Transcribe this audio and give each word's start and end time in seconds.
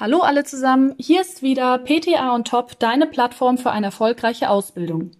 Hallo 0.00 0.20
alle 0.20 0.44
zusammen, 0.44 0.94
hier 0.98 1.20
ist 1.20 1.42
wieder 1.42 1.76
PTA 1.76 2.34
on 2.34 2.42
Top, 2.42 2.78
deine 2.78 3.06
Plattform 3.06 3.58
für 3.58 3.70
eine 3.70 3.84
erfolgreiche 3.84 4.48
Ausbildung. 4.48 5.10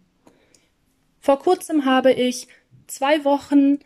Vor 1.19 1.39
kurzem 1.39 1.85
habe 1.85 2.13
ich 2.13 2.49
zwei 2.87 3.23
Wochen 3.27 3.81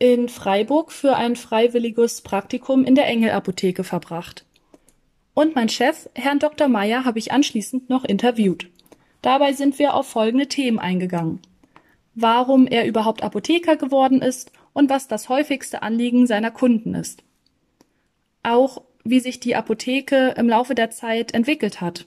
in 0.00 0.28
Freiburg 0.28 0.90
für 0.90 1.14
ein 1.14 1.36
freiwilliges 1.36 2.22
Praktikum 2.22 2.84
in 2.84 2.96
der 2.96 3.06
Engel-Apotheke 3.06 3.84
verbracht. 3.84 4.44
Und 5.34 5.54
mein 5.54 5.68
Chef, 5.68 6.08
Herrn 6.16 6.40
Dr. 6.40 6.66
Meyer, 6.66 7.04
habe 7.04 7.20
ich 7.20 7.30
anschließend 7.30 7.88
noch 7.88 8.02
interviewt. 8.02 8.68
Dabei 9.22 9.52
sind 9.52 9.78
wir 9.78 9.94
auf 9.94 10.08
folgende 10.08 10.48
Themen 10.48 10.80
eingegangen. 10.80 11.38
Warum 12.16 12.66
er 12.66 12.88
überhaupt 12.88 13.22
Apotheker 13.22 13.76
geworden 13.76 14.20
ist 14.20 14.50
und 14.72 14.90
was 14.90 15.06
das 15.06 15.28
häufigste 15.28 15.82
Anliegen 15.82 16.26
seiner 16.26 16.50
Kunden 16.50 16.96
ist. 16.96 17.22
Auch 18.42 18.82
wie 19.04 19.20
sich 19.20 19.40
die 19.40 19.56
Apotheke 19.56 20.34
im 20.36 20.48
Laufe 20.48 20.74
der 20.74 20.90
Zeit 20.90 21.32
entwickelt 21.32 21.80
hat 21.80 22.06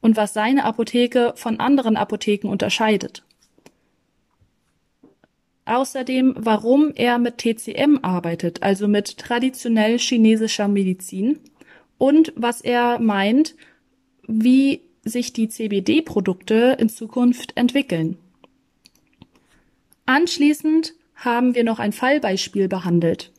und 0.00 0.16
was 0.16 0.34
seine 0.34 0.64
Apotheke 0.64 1.32
von 1.36 1.60
anderen 1.60 1.96
Apotheken 1.96 2.48
unterscheidet. 2.48 3.24
Außerdem, 5.64 6.34
warum 6.38 6.92
er 6.94 7.18
mit 7.18 7.38
TCM 7.38 7.98
arbeitet, 8.02 8.62
also 8.62 8.86
mit 8.86 9.18
traditionell 9.18 9.98
chinesischer 9.98 10.68
Medizin 10.68 11.40
und 11.98 12.32
was 12.36 12.60
er 12.60 13.00
meint, 13.00 13.56
wie 14.28 14.82
sich 15.02 15.32
die 15.32 15.48
CBD-Produkte 15.48 16.76
in 16.78 16.88
Zukunft 16.88 17.56
entwickeln. 17.56 18.16
Anschließend 20.04 20.94
haben 21.16 21.54
wir 21.56 21.64
noch 21.64 21.80
ein 21.80 21.92
Fallbeispiel 21.92 22.68
behandelt. 22.68 23.32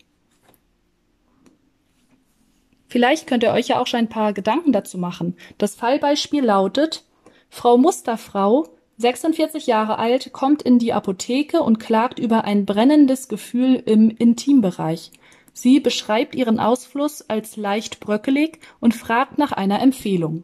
Vielleicht 2.87 3.27
könnt 3.27 3.43
ihr 3.43 3.51
euch 3.51 3.67
ja 3.67 3.79
auch 3.79 3.87
schon 3.87 3.99
ein 3.99 4.09
paar 4.09 4.33
Gedanken 4.33 4.71
dazu 4.71 4.97
machen. 4.97 5.35
Das 5.57 5.75
Fallbeispiel 5.75 6.43
lautet, 6.43 7.03
Frau 7.49 7.77
Musterfrau, 7.77 8.67
46 8.97 9.67
Jahre 9.67 9.99
alt, 9.99 10.31
kommt 10.33 10.61
in 10.61 10.79
die 10.79 10.93
Apotheke 10.93 11.61
und 11.61 11.79
klagt 11.79 12.17
über 12.17 12.45
ein 12.45 12.65
brennendes 12.65 13.27
Gefühl 13.27 13.75
im 13.75 14.09
Intimbereich. 14.09 15.11
Sie 15.53 15.79
beschreibt 15.79 16.35
ihren 16.35 16.59
Ausfluss 16.59 17.27
als 17.29 17.57
leicht 17.57 17.99
bröckelig 17.99 18.59
und 18.79 18.95
fragt 18.95 19.37
nach 19.37 19.51
einer 19.51 19.81
Empfehlung. 19.81 20.43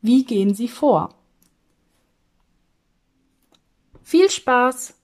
Wie 0.00 0.24
gehen 0.24 0.54
Sie 0.54 0.68
vor? 0.68 1.14
Viel 4.02 4.30
Spaß 4.30 4.94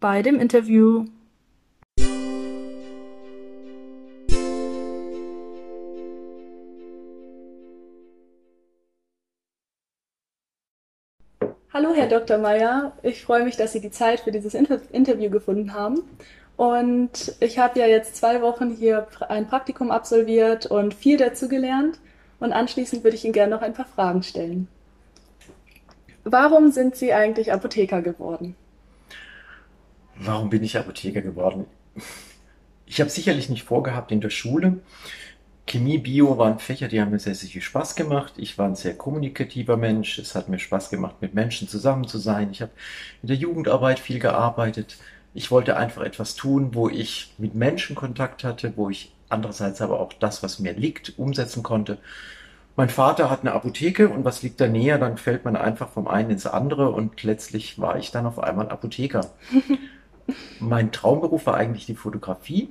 bei 0.00 0.22
dem 0.22 0.40
Interview. 0.40 1.04
Hallo, 11.78 11.92
Herr 11.94 12.08
Dr. 12.08 12.38
Meyer. 12.38 12.92
Ich 13.02 13.22
freue 13.22 13.44
mich, 13.44 13.58
dass 13.58 13.74
Sie 13.74 13.82
die 13.82 13.90
Zeit 13.90 14.20
für 14.20 14.32
dieses 14.32 14.54
Inter 14.54 14.80
Interview 14.92 15.28
gefunden 15.28 15.74
haben. 15.74 16.00
Und 16.56 17.36
ich 17.40 17.58
habe 17.58 17.78
ja 17.78 17.86
jetzt 17.86 18.16
zwei 18.16 18.40
Wochen 18.40 18.70
hier 18.70 19.06
ein 19.28 19.46
Praktikum 19.46 19.90
absolviert 19.90 20.64
und 20.64 20.94
viel 20.94 21.18
dazugelernt. 21.18 21.98
Und 22.40 22.54
anschließend 22.54 23.04
würde 23.04 23.14
ich 23.14 23.24
Ihnen 23.24 23.34
gerne 23.34 23.54
noch 23.54 23.60
ein 23.60 23.74
paar 23.74 23.84
Fragen 23.84 24.22
stellen. 24.22 24.68
Warum 26.24 26.70
sind 26.70 26.96
Sie 26.96 27.12
eigentlich 27.12 27.52
Apotheker 27.52 28.00
geworden? 28.00 28.56
Warum 30.18 30.48
bin 30.48 30.64
ich 30.64 30.78
Apotheker 30.78 31.20
geworden? 31.20 31.66
Ich 32.86 33.02
habe 33.02 33.10
sicherlich 33.10 33.50
nicht 33.50 33.64
vorgehabt 33.64 34.12
in 34.12 34.22
der 34.22 34.30
Schule. 34.30 34.78
Chemie, 35.66 35.98
Bio 35.98 36.38
waren 36.38 36.60
Fächer, 36.60 36.86
die 36.86 37.00
haben 37.00 37.10
mir 37.10 37.18
sehr, 37.18 37.34
sehr 37.34 37.48
viel 37.48 37.60
Spaß 37.60 37.96
gemacht. 37.96 38.34
Ich 38.36 38.56
war 38.56 38.66
ein 38.66 38.76
sehr 38.76 38.96
kommunikativer 38.96 39.76
Mensch. 39.76 40.18
Es 40.18 40.36
hat 40.36 40.48
mir 40.48 40.60
Spaß 40.60 40.90
gemacht, 40.90 41.16
mit 41.20 41.34
Menschen 41.34 41.68
zusammen 41.68 42.06
zu 42.06 42.18
sein. 42.18 42.50
Ich 42.52 42.62
habe 42.62 42.70
in 43.22 43.28
der 43.28 43.36
Jugendarbeit 43.36 43.98
viel 43.98 44.20
gearbeitet. 44.20 44.96
Ich 45.34 45.50
wollte 45.50 45.76
einfach 45.76 46.02
etwas 46.02 46.36
tun, 46.36 46.74
wo 46.74 46.88
ich 46.88 47.34
mit 47.38 47.54
Menschen 47.56 47.96
Kontakt 47.96 48.44
hatte, 48.44 48.74
wo 48.76 48.90
ich 48.90 49.12
andererseits 49.28 49.80
aber 49.80 49.98
auch 49.98 50.12
das, 50.12 50.42
was 50.42 50.60
mir 50.60 50.72
liegt, 50.72 51.18
umsetzen 51.18 51.64
konnte. 51.64 51.98
Mein 52.76 52.88
Vater 52.88 53.28
hat 53.28 53.40
eine 53.40 53.52
Apotheke 53.52 54.08
und 54.08 54.24
was 54.24 54.42
liegt 54.42 54.60
da 54.60 54.68
näher, 54.68 54.98
dann 54.98 55.16
fällt 55.16 55.44
man 55.44 55.56
einfach 55.56 55.88
vom 55.88 56.06
einen 56.06 56.30
ins 56.30 56.46
andere 56.46 56.90
und 56.90 57.22
letztlich 57.22 57.80
war 57.80 57.98
ich 57.98 58.12
dann 58.12 58.26
auf 58.26 58.38
einmal 58.38 58.68
Apotheker. 58.68 59.30
mein 60.60 60.92
Traumberuf 60.92 61.46
war 61.46 61.54
eigentlich 61.54 61.86
die 61.86 61.94
Fotografie. 61.94 62.68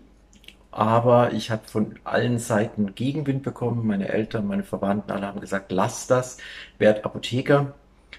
Aber 0.75 1.31
ich 1.31 1.51
habe 1.51 1.61
von 1.67 1.95
allen 2.03 2.37
Seiten 2.37 2.95
Gegenwind 2.95 3.43
bekommen. 3.43 3.87
Meine 3.87 4.09
Eltern, 4.09 4.45
meine 4.45 4.65
Verwandten, 4.65 5.09
alle 5.09 5.25
haben 5.25 5.39
gesagt, 5.39 5.71
lass 5.71 6.05
das, 6.05 6.37
werd 6.77 7.05
Apotheker. 7.05 7.73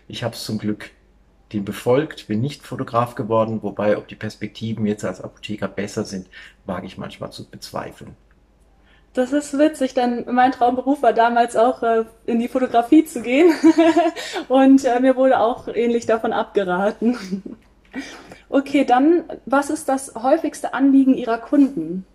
Ich 0.09 0.25
habe 0.25 0.35
es 0.35 0.43
zum 0.43 0.57
Glück 0.57 0.91
den 1.53 1.67
befolgt, 1.67 2.29
bin 2.29 2.41
nicht 2.41 2.63
Fotograf 2.63 3.15
geworden, 3.15 3.63
wobei 3.63 3.99
ob 3.99 4.09
die 4.09 4.15
Perspektiven 4.15 4.87
jetzt 4.87 5.05
als 5.05 5.21
Apotheker 5.21 5.69
besser 5.69 6.05
sind, 6.05 6.29
wage 6.65 6.87
ich 6.87 6.97
manchmal 6.97 7.31
zu 7.31 7.45
bezweifeln. 7.45 8.17
Das 9.13 9.35
ist 9.35 9.59
witzig, 9.59 9.93
denn 9.93 10.25
mein 10.31 10.53
Traumberuf 10.53 11.03
war 11.03 11.13
damals 11.13 11.57
auch 11.57 11.83
äh, 11.83 12.05
in 12.25 12.41
die 12.41 12.49
Fotografie 12.49 13.05
zu 13.05 13.21
gehen 13.21 13.53
und 14.49 14.83
äh, 14.87 14.99
mir 15.01 15.15
wurde 15.15 15.41
auch 15.41 15.69
ähnlich 15.69 16.07
davon 16.07 16.33
abgeraten. 16.33 17.43
okay, 18.49 18.87
dann, 18.87 19.25
was 19.45 19.69
ist 19.69 19.91
das 19.91 20.15
häufigste 20.15 20.73
Anliegen 20.73 21.15
Ihrer 21.15 21.37
Kunden? 21.37 22.07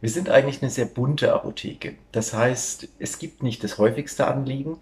Wir 0.00 0.10
sind 0.10 0.30
eigentlich 0.30 0.62
eine 0.62 0.70
sehr 0.70 0.84
bunte 0.84 1.32
Apotheke. 1.32 1.94
Das 2.12 2.32
heißt, 2.32 2.88
es 3.00 3.18
gibt 3.18 3.42
nicht 3.42 3.64
das 3.64 3.78
häufigste 3.78 4.28
Anliegen. 4.28 4.78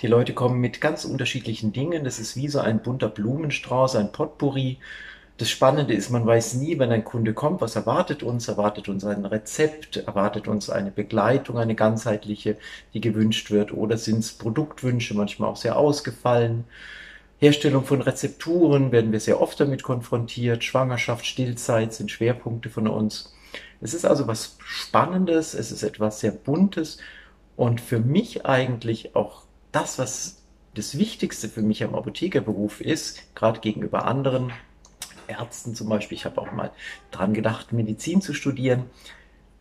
Die 0.00 0.06
Leute 0.06 0.32
kommen 0.32 0.60
mit 0.60 0.80
ganz 0.80 1.04
unterschiedlichen 1.04 1.72
Dingen. 1.72 2.04
Das 2.04 2.20
ist 2.20 2.36
wie 2.36 2.48
so 2.48 2.60
ein 2.60 2.80
bunter 2.80 3.08
Blumenstrauß, 3.08 3.96
ein 3.96 4.12
Potpourri. 4.12 4.78
Das 5.38 5.50
Spannende 5.50 5.94
ist, 5.94 6.10
man 6.10 6.24
weiß 6.24 6.54
nie, 6.54 6.78
wenn 6.78 6.92
ein 6.92 7.04
Kunde 7.04 7.34
kommt, 7.34 7.60
was 7.60 7.74
erwartet 7.74 8.22
uns. 8.22 8.46
Erwartet 8.46 8.88
uns 8.88 9.04
ein 9.04 9.24
Rezept, 9.24 9.96
erwartet 9.96 10.46
uns 10.46 10.70
eine 10.70 10.92
Begleitung, 10.92 11.58
eine 11.58 11.74
ganzheitliche, 11.74 12.56
die 12.94 13.00
gewünscht 13.00 13.50
wird, 13.50 13.72
oder 13.72 13.96
sind 13.96 14.20
es 14.20 14.32
Produktwünsche, 14.32 15.14
manchmal 15.14 15.48
auch 15.48 15.56
sehr 15.56 15.76
ausgefallen. 15.76 16.64
Herstellung 17.38 17.84
von 17.84 18.02
Rezepturen 18.02 18.92
werden 18.92 19.10
wir 19.10 19.20
sehr 19.20 19.40
oft 19.40 19.58
damit 19.58 19.82
konfrontiert. 19.82 20.62
Schwangerschaft, 20.62 21.26
Stillzeit 21.26 21.92
sind 21.92 22.10
Schwerpunkte 22.12 22.70
von 22.70 22.86
uns. 22.86 23.32
Es 23.80 23.94
ist 23.94 24.04
also 24.04 24.26
was 24.26 24.56
Spannendes, 24.64 25.54
es 25.54 25.72
ist 25.72 25.82
etwas 25.82 26.20
sehr 26.20 26.32
Buntes 26.32 26.98
und 27.56 27.80
für 27.80 27.98
mich 27.98 28.46
eigentlich 28.46 29.14
auch 29.14 29.42
das, 29.72 29.98
was 29.98 30.42
das 30.74 30.98
Wichtigste 30.98 31.48
für 31.48 31.62
mich 31.62 31.82
am 31.82 31.94
Apothekerberuf 31.94 32.80
ist, 32.80 33.34
gerade 33.34 33.60
gegenüber 33.60 34.04
anderen 34.04 34.52
Ärzten 35.26 35.74
zum 35.74 35.88
Beispiel. 35.88 36.16
Ich 36.16 36.24
habe 36.24 36.40
auch 36.40 36.52
mal 36.52 36.70
dran 37.10 37.34
gedacht, 37.34 37.72
Medizin 37.72 38.20
zu 38.20 38.34
studieren. 38.34 38.84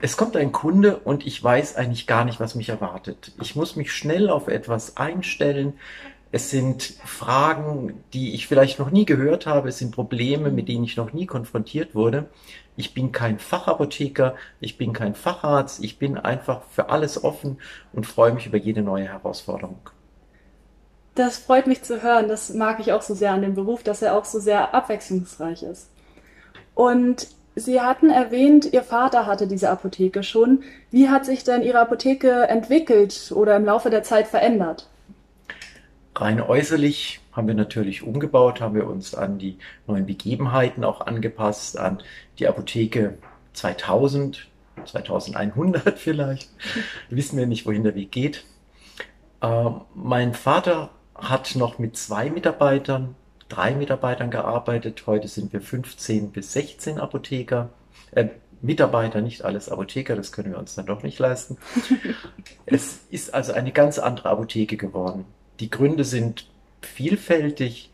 Es 0.01 0.15
kommt 0.17 0.37
ein 0.37 0.51
Kunde 0.51 0.97
und 0.97 1.25
ich 1.25 1.43
weiß 1.43 1.75
eigentlich 1.75 2.07
gar 2.07 2.25
nicht, 2.25 2.39
was 2.39 2.55
mich 2.55 2.69
erwartet. 2.69 3.33
Ich 3.41 3.55
muss 3.55 3.75
mich 3.75 3.91
schnell 3.91 4.29
auf 4.29 4.47
etwas 4.47 4.97
einstellen. 4.97 5.73
Es 6.31 6.51
sind 6.51 6.83
Fragen, 6.83 8.03
die 8.13 8.35
ich 8.35 8.47
vielleicht 8.47 8.77
noch 8.77 8.91
nie 8.91 9.05
gehört 9.05 9.47
habe. 9.47 9.69
Es 9.69 9.79
sind 9.79 9.91
Probleme, 9.91 10.51
mit 10.51 10.67
denen 10.67 10.83
ich 10.83 10.95
noch 10.95 11.11
nie 11.11 11.25
konfrontiert 11.25 11.95
wurde. 11.95 12.29
Ich 12.75 12.93
bin 12.93 13.11
kein 13.11 13.39
Fachapotheker, 13.39 14.35
ich 14.59 14.77
bin 14.77 14.93
kein 14.93 15.15
Facharzt, 15.15 15.83
ich 15.83 15.97
bin 15.97 16.17
einfach 16.17 16.61
für 16.71 16.89
alles 16.89 17.23
offen 17.23 17.57
und 17.93 18.05
freue 18.05 18.31
mich 18.31 18.45
über 18.45 18.57
jede 18.57 18.83
neue 18.83 19.05
Herausforderung. 19.05 19.79
Das 21.15 21.39
freut 21.39 21.65
mich 21.65 21.81
zu 21.81 22.03
hören. 22.03 22.27
Das 22.27 22.53
mag 22.53 22.79
ich 22.79 22.93
auch 22.93 23.01
so 23.01 23.15
sehr 23.15 23.31
an 23.31 23.41
dem 23.41 23.55
Beruf, 23.55 23.81
dass 23.81 24.01
er 24.03 24.15
auch 24.15 24.25
so 24.25 24.39
sehr 24.39 24.73
abwechslungsreich 24.73 25.63
ist. 25.63 25.89
Und 26.75 27.27
Sie 27.55 27.81
hatten 27.81 28.09
erwähnt, 28.09 28.71
Ihr 28.71 28.83
Vater 28.83 29.25
hatte 29.25 29.47
diese 29.47 29.69
Apotheke 29.69 30.23
schon. 30.23 30.63
Wie 30.91 31.09
hat 31.09 31.25
sich 31.25 31.43
denn 31.43 31.63
Ihre 31.63 31.79
Apotheke 31.79 32.47
entwickelt 32.47 33.33
oder 33.35 33.55
im 33.55 33.65
Laufe 33.65 33.89
der 33.89 34.03
Zeit 34.03 34.27
verändert? 34.27 34.87
Rein 36.15 36.41
äußerlich 36.41 37.21
haben 37.31 37.47
wir 37.47 37.55
natürlich 37.55 38.03
umgebaut, 38.03 38.61
haben 38.61 38.75
wir 38.75 38.87
uns 38.87 39.15
an 39.15 39.37
die 39.37 39.57
neuen 39.87 40.05
Begebenheiten 40.05 40.83
auch 40.83 41.01
angepasst, 41.01 41.77
an 41.77 42.01
die 42.39 42.47
Apotheke 42.47 43.17
2000, 43.53 44.47
2100 44.85 45.97
vielleicht. 45.99 46.49
Wissen 47.09 47.37
wir 47.37 47.47
nicht, 47.47 47.65
wohin 47.65 47.83
der 47.83 47.95
Weg 47.95 48.11
geht. 48.11 48.43
Äh, 49.41 49.69
mein 49.95 50.33
Vater 50.33 50.89
hat 51.15 51.55
noch 51.55 51.79
mit 51.79 51.97
zwei 51.97 52.29
Mitarbeitern, 52.29 53.15
drei 53.47 53.73
Mitarbeitern 53.73 54.31
gearbeitet. 54.31 55.03
Heute 55.05 55.27
sind 55.27 55.53
wir 55.53 55.61
15 55.61 56.31
bis 56.31 56.53
16 56.53 56.99
Apotheker. 56.99 57.69
Äh, 58.11 58.29
Mitarbeiter, 58.61 59.21
nicht 59.21 59.43
alles 59.45 59.69
Apotheker, 59.69 60.17
das 60.17 60.33
können 60.33 60.51
wir 60.51 60.59
uns 60.59 60.75
dann 60.75 60.85
doch 60.85 61.01
nicht 61.01 61.17
leisten. 61.17 61.57
es 62.65 62.99
ist 63.09 63.33
also 63.33 63.53
eine 63.53 63.71
ganz 63.71 63.99
andere 63.99 64.29
Apotheke 64.29 64.75
geworden. 64.75 65.25
Die 65.59 65.69
Gründe 65.69 66.03
sind 66.03 66.47
vielfältig. 66.81 67.91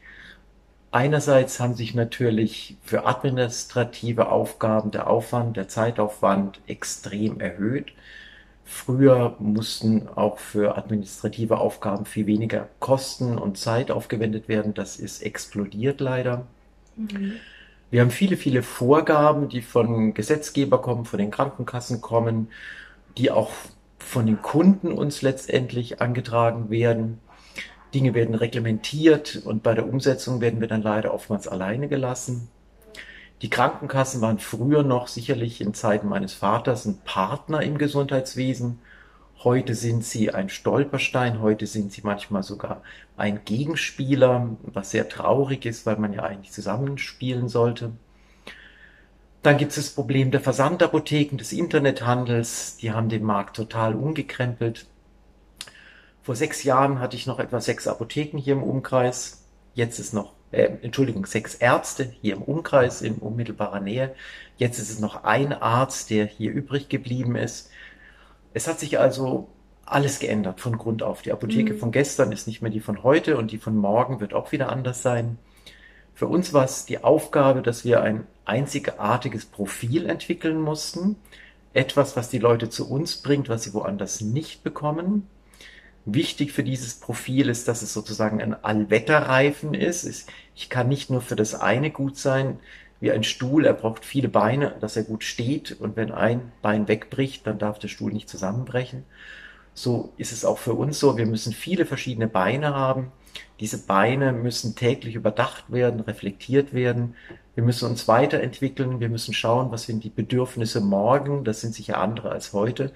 Einerseits 0.91 1.59
haben 1.59 1.75
sich 1.75 1.93
natürlich 1.93 2.77
für 2.83 3.05
administrative 3.05 4.29
Aufgaben 4.29 4.91
der 4.91 5.09
Aufwand, 5.09 5.57
der 5.57 5.67
Zeitaufwand 5.67 6.61
extrem 6.67 7.39
erhöht. 7.39 7.91
Früher 8.63 9.35
mussten 9.39 10.07
auch 10.07 10.39
für 10.39 10.77
administrative 10.77 11.59
Aufgaben 11.59 12.05
viel 12.05 12.25
weniger 12.25 12.67
Kosten 12.79 13.37
und 13.37 13.57
Zeit 13.57 13.91
aufgewendet 13.91 14.47
werden. 14.47 14.73
Das 14.73 14.97
ist 14.97 15.21
explodiert 15.21 16.01
leider. 16.01 16.47
Mhm. 16.95 17.33
Wir 17.91 18.01
haben 18.01 18.11
viele, 18.11 18.37
viele 18.37 18.63
Vorgaben, 18.63 19.49
die 19.49 19.61
von 19.61 20.13
Gesetzgeber 20.13 20.81
kommen, 20.81 21.05
von 21.05 21.19
den 21.19 21.29
Krankenkassen 21.29 22.01
kommen, 22.01 22.49
die 23.17 23.29
auch 23.31 23.51
von 23.99 24.25
den 24.25 24.41
Kunden 24.41 24.91
uns 24.91 25.21
letztendlich 25.21 26.01
angetragen 26.01 26.69
werden. 26.69 27.19
Dinge 27.95 28.13
werden 28.13 28.35
reglementiert 28.35 29.41
und 29.45 29.63
bei 29.63 29.73
der 29.73 29.87
Umsetzung 29.87 30.41
werden 30.41 30.59
wir 30.59 30.67
dann 30.67 30.81
leider 30.81 31.13
oftmals 31.13 31.47
alleine 31.47 31.87
gelassen. 31.87 32.49
Die 33.41 33.49
Krankenkassen 33.49 34.21
waren 34.21 34.39
früher 34.39 34.83
noch 34.83 35.07
sicherlich 35.07 35.61
in 35.61 35.73
Zeiten 35.73 36.09
meines 36.09 36.33
Vaters 36.33 36.85
ein 36.85 36.97
Partner 37.05 37.61
im 37.61 37.77
Gesundheitswesen. 37.77 38.79
Heute 39.43 39.75
sind 39.75 40.03
sie 40.03 40.31
ein 40.31 40.49
Stolperstein, 40.49 41.41
heute 41.41 41.67
sind 41.67 41.93
sie 41.93 42.01
manchmal 42.03 42.43
sogar 42.43 42.81
ein 43.15 43.45
Gegenspieler, 43.45 44.57
was 44.63 44.91
sehr 44.91 45.07
traurig 45.07 45.65
ist, 45.65 45.85
weil 45.85 45.97
man 45.97 46.11
ja 46.11 46.23
eigentlich 46.23 46.51
zusammenspielen 46.51 47.47
sollte. 47.47 47.91
Dann 49.41 49.57
gibt 49.57 49.71
es 49.71 49.77
das 49.77 49.89
Problem 49.91 50.31
der 50.31 50.41
Versandapotheken, 50.41 51.37
des 51.37 51.53
Internethandels. 51.53 52.77
Die 52.77 52.91
haben 52.91 53.09
den 53.09 53.23
Markt 53.23 53.55
total 53.55 53.95
umgekrempelt. 53.95 54.87
Vor 56.25 56.35
sechs 56.35 56.63
Jahren 56.63 56.99
hatte 56.99 57.15
ich 57.15 57.27
noch 57.27 57.37
etwa 57.37 57.61
sechs 57.61 57.87
Apotheken 57.87 58.39
hier 58.39 58.53
im 58.53 58.63
Umkreis. 58.63 59.45
Jetzt 59.75 59.99
ist 59.99 60.11
noch, 60.11 60.33
äh, 60.49 60.71
Entschuldigung, 60.81 61.27
sechs 61.27 61.53
Ärzte 61.53 62.15
hier 62.19 62.33
im 62.33 62.41
Umkreis, 62.41 63.03
in 63.03 63.17
unmittelbarer 63.17 63.79
Nähe. 63.79 64.15
Jetzt 64.57 64.79
ist 64.79 64.89
es 64.89 64.99
noch 64.99 65.23
ein 65.23 65.53
Arzt, 65.53 66.09
der 66.09 66.25
hier 66.25 66.51
übrig 66.51 66.89
geblieben 66.89 67.35
ist. 67.35 67.69
Es 68.55 68.67
hat 68.67 68.79
sich 68.79 68.97
also 68.97 69.49
alles 69.85 70.17
geändert 70.17 70.61
von 70.61 70.79
Grund 70.79 71.03
auf. 71.03 71.21
Die 71.21 71.31
Apotheke 71.31 71.75
mhm. 71.75 71.77
von 71.77 71.91
gestern 71.91 72.31
ist 72.31 72.47
nicht 72.47 72.63
mehr 72.63 72.71
die 72.71 72.79
von 72.79 73.03
heute 73.03 73.37
und 73.37 73.51
die 73.51 73.59
von 73.59 73.77
morgen 73.77 74.19
wird 74.19 74.33
auch 74.33 74.51
wieder 74.51 74.69
anders 74.69 75.03
sein. 75.03 75.37
Für 76.15 76.25
uns 76.25 76.53
war 76.53 76.65
es 76.65 76.87
die 76.87 77.03
Aufgabe, 77.03 77.61
dass 77.61 77.85
wir 77.85 78.01
ein 78.01 78.25
einzigartiges 78.45 79.45
Profil 79.45 80.09
entwickeln 80.09 80.59
mussten. 80.59 81.17
Etwas, 81.75 82.15
was 82.15 82.31
die 82.31 82.39
Leute 82.39 82.71
zu 82.71 82.89
uns 82.89 83.17
bringt, 83.17 83.47
was 83.47 83.61
sie 83.61 83.75
woanders 83.75 84.21
nicht 84.21 84.63
bekommen. 84.63 85.27
Wichtig 86.05 86.51
für 86.51 86.63
dieses 86.63 86.95
Profil 86.95 87.49
ist, 87.49 87.67
dass 87.67 87.81
es 87.81 87.93
sozusagen 87.93 88.41
ein 88.41 88.63
Allwetterreifen 88.63 89.73
ist. 89.73 90.27
Ich 90.55 90.69
kann 90.69 90.87
nicht 90.87 91.09
nur 91.09 91.21
für 91.21 91.35
das 91.35 91.55
eine 91.55 91.91
gut 91.91 92.17
sein, 92.17 92.59
wie 92.99 93.11
ein 93.11 93.23
Stuhl. 93.23 93.65
Er 93.65 93.73
braucht 93.73 94.05
viele 94.05 94.29
Beine, 94.29 94.75
dass 94.81 94.95
er 94.95 95.03
gut 95.03 95.23
steht. 95.23 95.75
Und 95.79 95.95
wenn 95.95 96.11
ein 96.11 96.51
Bein 96.61 96.87
wegbricht, 96.87 97.47
dann 97.47 97.57
darf 97.57 97.79
der 97.79 97.87
Stuhl 97.87 98.13
nicht 98.13 98.29
zusammenbrechen. 98.29 99.03
So 99.73 100.13
ist 100.17 100.31
es 100.31 100.45
auch 100.45 100.59
für 100.59 100.73
uns 100.73 100.99
so. 100.99 101.17
Wir 101.17 101.25
müssen 101.25 101.53
viele 101.53 101.85
verschiedene 101.85 102.27
Beine 102.27 102.75
haben 102.75 103.11
diese 103.59 103.77
Beine 103.77 104.33
müssen 104.33 104.75
täglich 104.75 105.15
überdacht 105.15 105.71
werden, 105.71 106.01
reflektiert 106.01 106.73
werden. 106.73 107.15
Wir 107.55 107.63
müssen 107.63 107.89
uns 107.89 108.07
weiterentwickeln. 108.07 108.99
Wir 108.99 109.09
müssen 109.09 109.33
schauen, 109.33 109.71
was 109.71 109.83
sind 109.83 110.03
die 110.03 110.09
Bedürfnisse 110.09 110.81
morgen. 110.81 111.43
Das 111.43 111.61
sind 111.61 111.73
sicher 111.73 111.97
andere 111.99 112.31
als 112.31 112.53
heute. 112.53 112.91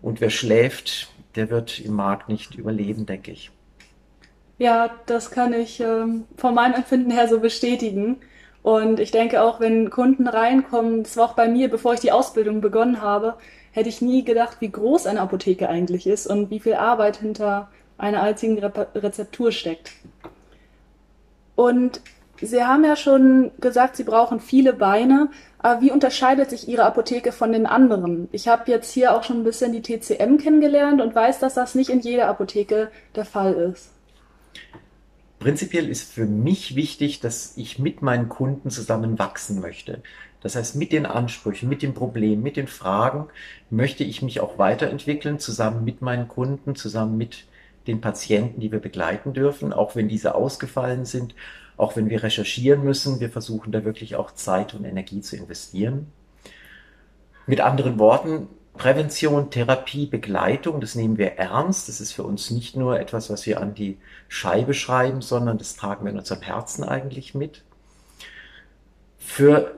Und 0.00 0.20
wer 0.20 0.30
schläft, 0.30 1.12
der 1.34 1.50
wird 1.50 1.80
im 1.80 1.94
Markt 1.94 2.28
nicht 2.28 2.54
überleben, 2.54 3.06
denke 3.06 3.30
ich. 3.30 3.50
Ja, 4.58 4.90
das 5.06 5.30
kann 5.30 5.52
ich 5.52 5.80
ähm, 5.80 6.24
von 6.36 6.54
meinem 6.54 6.74
Empfinden 6.74 7.10
her 7.10 7.28
so 7.28 7.40
bestätigen. 7.40 8.18
Und 8.62 9.00
ich 9.00 9.10
denke 9.10 9.42
auch, 9.42 9.58
wenn 9.58 9.90
Kunden 9.90 10.28
reinkommen, 10.28 11.02
das 11.02 11.16
war 11.16 11.24
auch 11.24 11.34
bei 11.34 11.48
mir, 11.48 11.68
bevor 11.68 11.94
ich 11.94 12.00
die 12.00 12.12
Ausbildung 12.12 12.60
begonnen 12.60 13.02
habe, 13.02 13.34
hätte 13.72 13.88
ich 13.88 14.02
nie 14.02 14.24
gedacht, 14.24 14.58
wie 14.60 14.70
groß 14.70 15.06
eine 15.06 15.20
Apotheke 15.20 15.68
eigentlich 15.68 16.06
ist 16.06 16.26
und 16.26 16.50
wie 16.50 16.60
viel 16.60 16.74
Arbeit 16.74 17.16
hinter 17.16 17.70
einer 17.98 18.22
einzigen 18.22 18.58
Rezeptur 18.58 19.50
steckt. 19.50 19.92
Und 21.56 22.00
Sie 22.42 22.64
haben 22.64 22.84
ja 22.84 22.96
schon 22.96 23.50
gesagt, 23.60 23.96
Sie 23.96 24.04
brauchen 24.04 24.40
viele 24.40 24.72
Beine. 24.72 25.30
Aber 25.58 25.80
wie 25.80 25.92
unterscheidet 25.92 26.50
sich 26.50 26.68
Ihre 26.68 26.84
Apotheke 26.84 27.30
von 27.30 27.52
den 27.52 27.66
anderen? 27.66 28.28
Ich 28.32 28.48
habe 28.48 28.70
jetzt 28.70 28.90
hier 28.92 29.16
auch 29.16 29.22
schon 29.22 29.38
ein 29.38 29.44
bisschen 29.44 29.72
die 29.72 29.82
TCM 29.82 30.36
kennengelernt 30.38 31.00
und 31.00 31.14
weiß, 31.14 31.38
dass 31.38 31.54
das 31.54 31.74
nicht 31.74 31.88
in 31.88 32.00
jeder 32.00 32.26
Apotheke 32.26 32.90
der 33.14 33.24
Fall 33.24 33.54
ist. 33.54 33.90
Prinzipiell 35.38 35.88
ist 35.88 36.12
für 36.12 36.26
mich 36.26 36.76
wichtig, 36.76 37.20
dass 37.20 37.56
ich 37.56 37.78
mit 37.78 38.02
meinen 38.02 38.28
Kunden 38.28 38.70
zusammen 38.70 39.18
wachsen 39.18 39.60
möchte. 39.60 40.02
Das 40.40 40.56
heißt, 40.56 40.76
mit 40.76 40.92
den 40.92 41.06
Ansprüchen, 41.06 41.68
mit 41.68 41.82
den 41.82 41.94
Problemen, 41.94 42.42
mit 42.42 42.56
den 42.56 42.66
Fragen 42.66 43.28
möchte 43.70 44.02
ich 44.02 44.22
mich 44.22 44.40
auch 44.40 44.58
weiterentwickeln, 44.58 45.38
zusammen 45.38 45.84
mit 45.84 46.02
meinen 46.02 46.26
Kunden, 46.28 46.74
zusammen 46.74 47.16
mit 47.16 47.46
den 47.86 48.00
Patienten, 48.00 48.60
die 48.60 48.72
wir 48.72 48.80
begleiten 48.80 49.32
dürfen, 49.32 49.72
auch 49.72 49.96
wenn 49.96 50.08
diese 50.08 50.34
ausgefallen 50.34 51.04
sind, 51.04 51.34
auch 51.82 51.96
wenn 51.96 52.08
wir 52.08 52.22
recherchieren 52.22 52.84
müssen. 52.84 53.18
Wir 53.18 53.28
versuchen 53.28 53.72
da 53.72 53.84
wirklich 53.84 54.14
auch 54.14 54.30
Zeit 54.30 54.72
und 54.72 54.84
Energie 54.84 55.20
zu 55.20 55.36
investieren. 55.36 56.06
Mit 57.46 57.60
anderen 57.60 57.98
Worten, 57.98 58.46
Prävention, 58.74 59.50
Therapie, 59.50 60.06
Begleitung, 60.06 60.80
das 60.80 60.94
nehmen 60.94 61.18
wir 61.18 61.32
ernst. 61.38 61.88
Das 61.88 62.00
ist 62.00 62.12
für 62.12 62.22
uns 62.22 62.52
nicht 62.52 62.76
nur 62.76 63.00
etwas, 63.00 63.30
was 63.30 63.46
wir 63.46 63.60
an 63.60 63.74
die 63.74 63.98
Scheibe 64.28 64.74
schreiben, 64.74 65.22
sondern 65.22 65.58
das 65.58 65.74
tragen 65.74 66.04
wir 66.04 66.12
in 66.12 66.18
unserem 66.18 66.42
Herzen 66.42 66.84
eigentlich 66.84 67.34
mit. 67.34 67.64
Für 69.18 69.76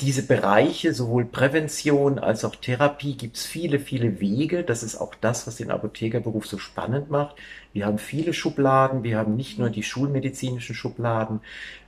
diese 0.00 0.22
Bereiche, 0.22 0.94
sowohl 0.94 1.24
Prävention 1.24 2.20
als 2.20 2.44
auch 2.44 2.54
Therapie, 2.54 3.16
gibt 3.16 3.36
es 3.36 3.46
viele, 3.46 3.80
viele 3.80 4.20
Wege. 4.20 4.62
Das 4.62 4.84
ist 4.84 4.96
auch 4.96 5.14
das, 5.20 5.46
was 5.46 5.56
den 5.56 5.72
Apothekerberuf 5.72 6.46
so 6.46 6.58
spannend 6.58 7.10
macht. 7.10 7.36
Wir 7.72 7.86
haben 7.86 7.98
viele 7.98 8.32
Schubladen. 8.32 9.02
Wir 9.02 9.18
haben 9.18 9.34
nicht 9.34 9.58
nur 9.58 9.70
die 9.70 9.82
schulmedizinischen 9.82 10.76
Schubladen. 10.76 11.40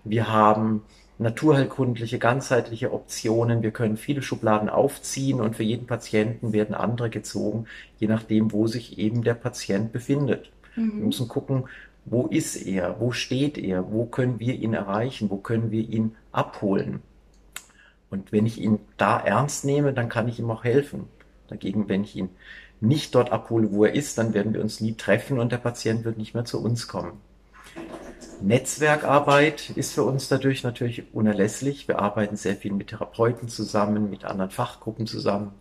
Wir 0.02 0.28
haben 0.28 0.82
naturheilkundliche, 1.18 2.18
ganzheitliche 2.18 2.92
Optionen. 2.92 3.62
Wir 3.62 3.70
können 3.70 3.96
viele 3.96 4.22
Schubladen 4.22 4.68
aufziehen 4.68 5.40
und 5.40 5.54
für 5.54 5.62
jeden 5.62 5.86
Patienten 5.86 6.52
werden 6.52 6.74
andere 6.74 7.10
gezogen, 7.10 7.66
je 7.98 8.08
nachdem, 8.08 8.52
wo 8.52 8.66
sich 8.66 8.98
eben 8.98 9.22
der 9.22 9.34
Patient 9.34 9.92
befindet. 9.92 10.50
Mhm. 10.74 10.96
Wir 10.96 11.06
müssen 11.06 11.28
gucken, 11.28 11.64
wo 12.06 12.26
ist 12.26 12.56
er? 12.56 12.98
Wo 12.98 13.12
steht 13.12 13.56
er? 13.58 13.92
Wo 13.92 14.06
können 14.06 14.40
wir 14.40 14.54
ihn 14.54 14.74
erreichen? 14.74 15.30
Wo 15.30 15.36
können 15.36 15.70
wir 15.70 15.88
ihn 15.88 16.16
abholen? 16.32 17.02
Und 18.10 18.32
wenn 18.32 18.46
ich 18.46 18.60
ihn 18.60 18.80
da 18.96 19.18
ernst 19.18 19.64
nehme, 19.64 19.92
dann 19.92 20.08
kann 20.08 20.28
ich 20.28 20.38
ihm 20.38 20.50
auch 20.50 20.64
helfen. 20.64 21.08
Dagegen, 21.48 21.88
wenn 21.88 22.04
ich 22.04 22.16
ihn 22.16 22.30
nicht 22.80 23.14
dort 23.14 23.30
abhole, 23.30 23.70
wo 23.72 23.84
er 23.84 23.94
ist, 23.94 24.18
dann 24.18 24.34
werden 24.34 24.54
wir 24.54 24.62
uns 24.62 24.80
nie 24.80 24.94
treffen 24.94 25.38
und 25.38 25.52
der 25.52 25.58
Patient 25.58 26.04
wird 26.04 26.18
nicht 26.18 26.34
mehr 26.34 26.44
zu 26.44 26.62
uns 26.62 26.88
kommen. 26.88 27.12
Netzwerkarbeit 28.42 29.70
ist 29.70 29.92
für 29.92 30.02
uns 30.02 30.28
dadurch 30.28 30.62
natürlich 30.62 31.04
unerlässlich. 31.12 31.88
Wir 31.88 31.98
arbeiten 31.98 32.36
sehr 32.36 32.56
viel 32.56 32.72
mit 32.72 32.88
Therapeuten 32.88 33.48
zusammen, 33.48 34.08
mit 34.08 34.24
anderen 34.24 34.50
Fachgruppen 34.50 35.06
zusammen. 35.06 35.52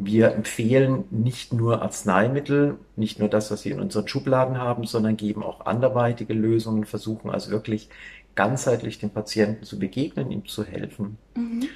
Wir 0.00 0.30
empfehlen 0.32 1.04
nicht 1.10 1.52
nur 1.52 1.82
Arzneimittel, 1.82 2.78
nicht 2.94 3.18
nur 3.18 3.28
das, 3.28 3.50
was 3.50 3.64
wir 3.64 3.72
in 3.72 3.80
unseren 3.80 4.06
Schubladen 4.06 4.58
haben, 4.58 4.86
sondern 4.86 5.16
geben 5.16 5.42
auch 5.42 5.66
anderweitige 5.66 6.34
Lösungen, 6.34 6.84
versuchen 6.84 7.30
also 7.30 7.50
wirklich 7.50 7.90
ganzheitlich 8.38 9.00
dem 9.00 9.10
Patienten 9.10 9.64
zu 9.64 9.80
begegnen, 9.80 10.30
ihm 10.30 10.46
zu 10.46 10.64
helfen. 10.64 11.18
Mhm. 11.34 11.66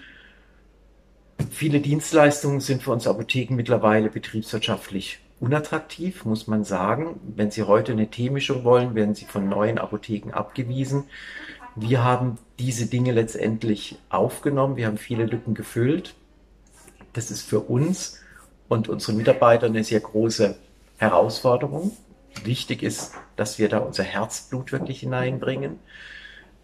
Viele 1.51 1.81
Dienstleistungen 1.81 2.61
sind 2.61 2.85
für 2.85 2.93
uns 2.93 3.09
Apotheken 3.09 3.57
mittlerweile 3.57 4.09
betriebswirtschaftlich 4.11 5.19
unattraktiv, 5.41 6.25
muss 6.25 6.47
man 6.47 6.63
sagen. 6.63 7.19
Wenn 7.35 7.51
Sie 7.51 7.65
heute 7.65 7.91
eine 7.91 8.13
Teemischung 8.13 8.63
wollen, 8.63 8.95
werden 8.95 9.17
Sie 9.17 9.25
von 9.25 9.49
neuen 9.49 9.79
Apotheken 9.79 10.31
abgewiesen. 10.31 11.03
Wir 11.75 12.05
haben 12.05 12.39
diese 12.61 12.87
Dinge 12.87 13.11
letztendlich 13.11 13.97
aufgenommen. 14.09 14.77
Wir 14.77 14.87
haben 14.87 14.99
viele 14.99 15.27
Lücken 15.27 15.55
gefüllt. 15.55 16.15
Das 17.13 17.33
ist 17.33 17.43
für 17.43 17.59
uns 17.59 18.21
und 18.69 18.89
unsere 18.89 19.15
Mitarbeiter 19.15 19.67
eine 19.67 19.83
sehr 19.83 19.99
große 19.99 20.55
Herausforderung. 20.99 21.91
Wichtig 22.45 22.85
ist, 22.85 23.15
dass 23.35 23.59
wir 23.59 23.69
da 23.69 23.79
unser 23.79 24.05
Herzblut 24.05 24.71
wirklich 24.71 25.01
hineinbringen 25.01 25.81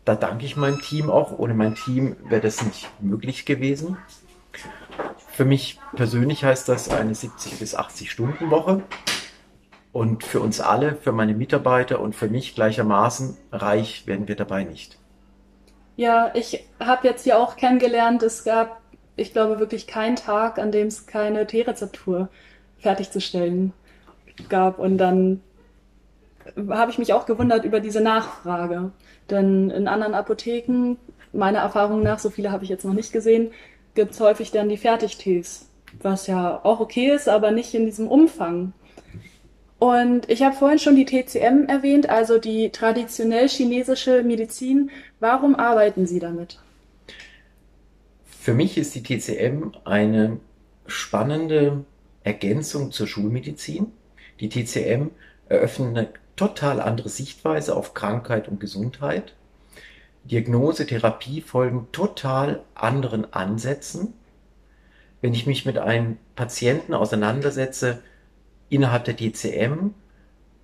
da 0.09 0.15
danke 0.15 0.47
ich 0.47 0.57
meinem 0.57 0.81
Team 0.81 1.11
auch. 1.11 1.38
Ohne 1.38 1.53
mein 1.53 1.75
Team 1.75 2.17
wäre 2.29 2.41
das 2.41 2.65
nicht 2.65 2.88
möglich 3.03 3.45
gewesen. 3.45 3.99
Für 5.31 5.45
mich 5.45 5.79
persönlich 5.95 6.45
heißt 6.45 6.67
das 6.67 6.88
eine 6.88 7.15
70 7.15 7.59
bis 7.59 7.75
80 7.75 8.11
Stunden 8.11 8.50
Woche. 8.50 8.83
Und 9.93 10.25
für 10.25 10.41
uns 10.41 10.61
alle, 10.61 10.97
für 10.97 11.12
meine 11.12 11.35
Mitarbeiter 11.35 12.00
und 12.00 12.15
für 12.15 12.29
mich 12.29 12.55
gleichermaßen 12.55 13.37
reich 13.53 14.07
werden 14.07 14.29
wir 14.29 14.37
dabei 14.37 14.65
nicht. 14.65 14.99
Ja, 15.97 16.31
ich 16.35 16.67
habe 16.81 17.07
jetzt 17.07 17.25
hier 17.25 17.38
auch 17.38 17.57
kennengelernt, 17.57 18.23
es 18.23 18.45
gab, 18.45 18.81
ich 19.17 19.33
glaube, 19.33 19.59
wirklich 19.59 19.87
keinen 19.87 20.17
Tag, 20.17 20.59
an 20.59 20.73
dem 20.73 20.87
es 20.87 21.07
keine 21.07 21.47
T-Rezeptur 21.47 22.31
fertigzustellen 22.79 23.75
gab. 24.49 24.79
Und 24.79 24.97
dann 24.97 25.41
habe 26.71 26.90
ich 26.90 26.99
mich 26.99 27.12
auch 27.12 27.26
gewundert 27.26 27.64
über 27.64 27.81
diese 27.81 28.00
Nachfrage. 28.00 28.93
Denn 29.31 29.71
in 29.71 29.88
anderen 29.88 30.14
Apotheken, 30.14 30.97
meiner 31.33 31.59
Erfahrung 31.59 32.02
nach, 32.02 32.19
so 32.19 32.31
viele 32.31 32.52
habe 32.52 32.64
ich 32.64 32.71
jetzt 32.71 32.85
noch 32.85 32.95
nicht 32.95 33.12
gesehen, 33.12 33.50
gibt 33.95 34.12
es 34.12 34.21
häufig 34.21 34.50
dann 34.50 34.69
die 34.69 34.76
Fertigtees 34.76 35.69
was 36.00 36.26
ja 36.26 36.61
auch 36.64 36.81
okay 36.81 37.11
ist, 37.14 37.28
aber 37.28 37.50
nicht 37.50 37.75
in 37.75 37.87
diesem 37.87 38.09
Umfang. 38.09 38.73
Und 39.78 40.28
ich 40.28 40.43
habe 40.43 40.57
vorhin 40.57 40.78
schon 40.78 40.97
die 40.97 41.05
TCM 41.05 41.67
erwähnt, 41.69 42.11
also 42.11 42.38
die 42.38 42.71
traditionell 42.71 43.49
chinesische 43.49 44.25
Medizin. 44.25 44.90
Warum 45.21 45.55
arbeiten 45.55 46.07
Sie 46.07 46.19
damit? 46.19 46.59
Für 48.25 48.55
mich 48.55 48.76
ist 48.76 48.95
die 48.95 49.02
TCM 49.02 49.73
eine 49.85 50.40
spannende 50.87 51.85
Ergänzung 52.25 52.90
zur 52.90 53.07
Schulmedizin. 53.07 53.93
Die 54.40 54.49
TCM 54.49 55.11
eröffnet 55.49 56.11
total 56.38 56.80
andere 56.80 57.09
Sichtweise 57.11 57.76
auf 57.76 57.92
Krankheit 57.92 58.49
und 58.49 58.61
Gesundheit. 58.61 59.35
Diagnose, 60.25 60.87
Therapie 60.87 61.40
folgen 61.40 61.88
total 61.92 62.62
anderen 62.75 63.33
Ansätzen. 63.33 64.14
Wenn 65.21 65.35
ich 65.35 65.47
mich 65.47 65.66
mit 65.66 65.78
einem 65.78 66.16
Patienten 66.37 66.95
auseinandersetze, 66.95 68.02
innerhalb 68.68 69.04
der 69.04 69.14
DCM 69.14 69.95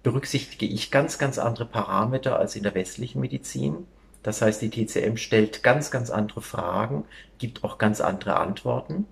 berücksichtige 0.03 0.67
ich 0.67 0.91
ganz, 0.91 1.19
ganz 1.19 1.39
andere 1.39 1.65
Parameter 1.65 2.39
als 2.39 2.55
in 2.55 2.63
der 2.63 2.75
westlichen 2.75 3.21
Medizin. 3.21 3.87
Das 4.23 4.43
heißt, 4.43 4.63
die 4.63 4.71
TCM 4.71 5.17
stellt 5.17 5.63
ganz, 5.63 5.91
ganz 5.91 6.11
andere 6.11 6.43
Fragen, 6.43 7.05
gibt 7.39 7.65
auch 7.65 7.79
ganz 7.79 8.01
andere 8.01 8.37
Antworten. 8.37 9.07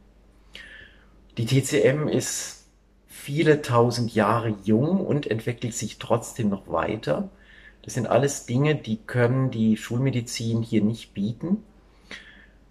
Die 1.38 1.46
TCM 1.46 2.08
ist 2.08 2.61
viele 3.12 3.60
tausend 3.60 4.14
Jahre 4.14 4.56
jung 4.64 4.98
und 4.98 5.26
entwickelt 5.30 5.74
sich 5.74 5.98
trotzdem 5.98 6.48
noch 6.48 6.66
weiter. 6.68 7.28
Das 7.82 7.94
sind 7.94 8.06
alles 8.06 8.46
Dinge, 8.46 8.74
die 8.74 8.96
können 8.96 9.50
die 9.50 9.76
Schulmedizin 9.76 10.62
hier 10.62 10.82
nicht 10.82 11.12
bieten. 11.12 11.62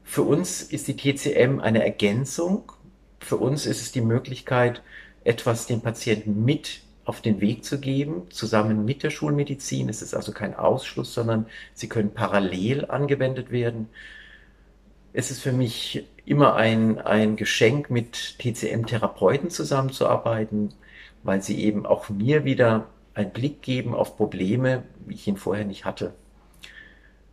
Für 0.04 0.24
uns 0.24 0.64
ist 0.64 0.88
die 0.88 0.96
TCM 0.98 1.60
eine 1.62 1.84
Ergänzung. 1.84 2.72
Für 3.20 3.38
uns 3.38 3.66
ist 3.68 3.82
es 3.82 3.92
die 3.92 4.02
Möglichkeit, 4.02 4.82
etwas 5.24 5.68
dem 5.68 5.82
Patienten 5.82 6.44
mit 6.44 6.82
auf 7.06 7.22
den 7.22 7.40
Weg 7.40 7.64
zu 7.64 7.80
geben, 7.80 8.24
zusammen 8.32 8.84
mit 8.84 9.04
der 9.04 9.12
Schulmedizin. 9.12 9.90
Es 9.90 10.02
ist 10.02 10.16
also 10.16 10.32
kein 10.32 10.56
Ausschluss, 10.56 11.14
sondern 11.14 11.46
sie 11.76 11.88
können 11.88 12.14
parallel 12.14 12.86
angewendet 12.86 13.52
werden. 13.52 13.90
Es 15.14 15.30
ist 15.30 15.42
für 15.42 15.54
mich 15.54 16.06
immer 16.26 16.56
ein, 16.56 17.00
ein 17.00 17.36
Geschenk, 17.36 17.90
mit 17.90 18.38
TCM-Therapeuten 18.40 19.50
zusammenzuarbeiten, 19.50 20.74
weil 21.24 21.42
sie 21.42 21.64
eben 21.64 21.86
auch 21.86 22.10
mir 22.10 22.46
wieder 22.46 22.88
einen 23.14 23.32
Blick 23.32 23.62
geben 23.62 23.94
auf 23.94 24.18
Probleme, 24.18 24.84
wie 25.06 25.16
ich 25.16 25.28
ihn 25.28 25.38
vorher 25.38 25.66
nicht 25.66 25.86
hatte. 25.86 26.14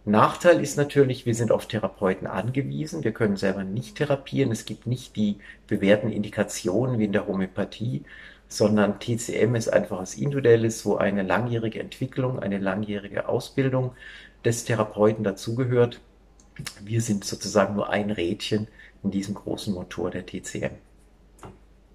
Nachteil 0.05 0.63
ist 0.63 0.79
natürlich, 0.79 1.27
wir 1.27 1.35
sind 1.35 1.53
auf 1.53 1.67
Therapeuten 1.67 2.27
angewiesen. 2.27 3.05
Wir 3.05 3.13
können 3.13 3.37
selber 3.37 3.63
nicht 3.63 3.97
therapieren. 3.97 4.51
Es 4.51 4.65
gibt 4.65 4.87
nicht 4.87 5.17
die 5.17 5.37
bewährten 5.67 6.11
Indikationen 6.11 6.99
wie 6.99 7.05
in 7.05 7.13
der 7.13 7.27
Homöopathie, 7.27 8.05
sondern 8.49 9.01
TCM 9.01 9.55
ist 9.55 9.69
einfach 9.69 9.99
was 9.99 10.15
Individuelles, 10.15 10.87
wo 10.87 10.97
eine 10.97 11.23
langjährige 11.23 11.81
Entwicklung, 11.81 12.39
eine 12.39 12.57
langjährige 12.59 13.29
Ausbildung 13.29 13.93
des 14.45 14.65
Therapeuten 14.65 15.25
dazugehört. 15.25 16.01
Wir 16.83 17.01
sind 17.01 17.25
sozusagen 17.25 17.75
nur 17.75 17.91
ein 17.91 18.11
Rädchen 18.11 18.69
in 19.03 19.11
diesem 19.11 19.35
großen 19.35 19.75
Motor 19.75 20.11
der 20.11 20.27
TCM. 20.27 20.75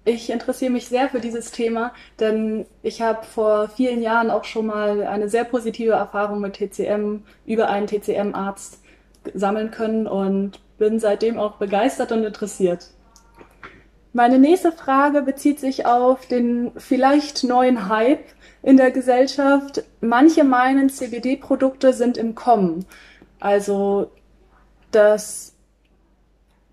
Ich 0.06 0.28
interessiere 0.28 0.70
mich 0.70 0.88
sehr 0.88 1.08
für 1.08 1.20
dieses 1.20 1.50
Thema, 1.50 1.94
denn 2.20 2.66
ich 2.82 3.00
habe 3.00 3.24
vor 3.24 3.68
vielen 3.68 4.02
Jahren 4.02 4.30
auch 4.30 4.44
schon 4.44 4.66
mal 4.66 5.02
eine 5.02 5.30
sehr 5.30 5.44
positive 5.44 5.92
Erfahrung 5.92 6.40
mit 6.40 6.54
TCM 6.54 7.22
über 7.46 7.70
einen 7.70 7.86
TCM-Arzt 7.86 8.80
sammeln 9.32 9.70
können 9.70 10.06
und 10.06 10.60
bin 10.76 11.00
seitdem 11.00 11.38
auch 11.38 11.56
begeistert 11.56 12.12
und 12.12 12.22
interessiert. 12.24 12.90
Meine 14.12 14.38
nächste 14.38 14.72
Frage 14.72 15.22
bezieht 15.22 15.58
sich 15.58 15.86
auf 15.86 16.26
den 16.26 16.72
vielleicht 16.76 17.42
neuen 17.42 17.88
Hype 17.88 18.26
in 18.62 18.76
der 18.76 18.90
Gesellschaft. 18.90 19.82
Manche 20.02 20.44
meinen, 20.44 20.90
CBD-Produkte 20.90 21.92
sind 21.92 22.18
im 22.18 22.34
Kommen. 22.34 22.84
Also, 23.40 24.10
dass 24.94 25.54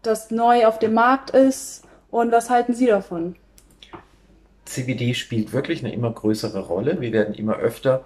das 0.01 0.32
neu 0.32 0.66
auf 0.66 0.80
dem 0.80 0.94
Markt 0.94 1.32
ist 1.32 1.84
und 2.10 2.32
was 2.32 2.50
halten 2.50 2.74
Sie 2.74 2.88
davon? 2.88 3.36
CBD 4.66 5.13
spielt 5.13 5.54
wirklich 5.54 5.84
eine 5.84 5.94
immer 5.94 6.12
größere 6.12 6.60
Rolle. 6.60 7.01
Wir 7.01 7.12
werden 7.12 7.36
immer 7.36 7.58
öfter 7.58 8.06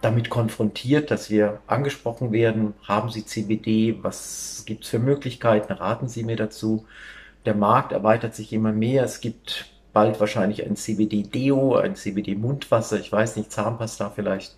damit 0.00 0.30
konfrontiert, 0.30 1.10
dass 1.10 1.28
wir 1.28 1.60
angesprochen 1.66 2.32
werden, 2.32 2.74
haben 2.88 3.10
Sie 3.10 3.24
CBD, 3.24 3.98
was 4.02 4.62
gibt 4.66 4.84
es 4.84 4.90
für 4.90 4.98
Möglichkeiten, 4.98 5.72
raten 5.72 6.08
Sie 6.08 6.24
mir 6.24 6.36
dazu. 6.36 6.86
Der 7.44 7.54
Markt 7.54 7.92
erweitert 7.92 8.34
sich 8.34 8.52
immer 8.52 8.72
mehr, 8.72 9.04
es 9.04 9.20
gibt 9.20 9.66
bald 9.92 10.20
wahrscheinlich 10.20 10.64
ein 10.64 10.76
CBD-Deo, 10.76 11.76
ein 11.76 11.96
CBD-Mundwasser, 11.96 12.98
ich 12.98 13.12
weiß 13.12 13.36
nicht, 13.36 13.52
Zahnpasta 13.52 14.10
vielleicht. 14.10 14.56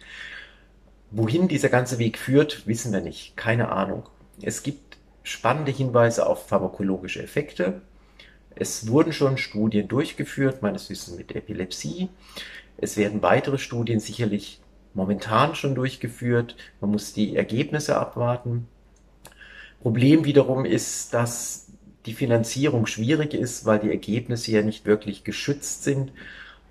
Wohin 1.10 1.48
dieser 1.48 1.68
ganze 1.68 1.98
Weg 1.98 2.18
führt, 2.18 2.66
wissen 2.66 2.92
wir 2.92 3.00
nicht, 3.00 3.36
keine 3.36 3.70
Ahnung. 3.70 4.04
Es 4.40 4.62
gibt 4.62 4.96
spannende 5.22 5.72
Hinweise 5.72 6.26
auf 6.26 6.48
pharmakologische 6.48 7.22
Effekte, 7.22 7.82
es 8.54 8.86
wurden 8.88 9.12
schon 9.12 9.38
Studien 9.38 9.88
durchgeführt, 9.88 10.62
meines 10.62 10.90
Wissens 10.90 11.16
mit 11.16 11.34
Epilepsie. 11.34 12.08
Es 12.76 12.96
werden 12.96 13.22
weitere 13.22 13.58
Studien 13.58 14.00
sicherlich 14.00 14.60
momentan 14.94 15.54
schon 15.54 15.74
durchgeführt. 15.74 16.56
Man 16.80 16.90
muss 16.90 17.12
die 17.12 17.36
Ergebnisse 17.36 17.98
abwarten. 17.98 18.68
Problem 19.80 20.24
wiederum 20.24 20.64
ist, 20.64 21.14
dass 21.14 21.68
die 22.06 22.14
Finanzierung 22.14 22.86
schwierig 22.86 23.34
ist, 23.34 23.64
weil 23.64 23.78
die 23.78 23.90
Ergebnisse 23.90 24.52
ja 24.52 24.62
nicht 24.62 24.86
wirklich 24.86 25.24
geschützt 25.24 25.84
sind. 25.84 26.12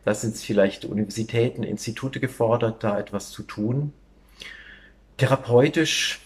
Da 0.06 0.14
sind 0.14 0.36
vielleicht 0.38 0.86
Universitäten, 0.86 1.64
Institute 1.64 2.20
gefordert, 2.20 2.84
da 2.84 3.00
etwas 3.00 3.32
zu 3.32 3.44
tun. 3.44 3.94
Therapeutisch 5.18 6.20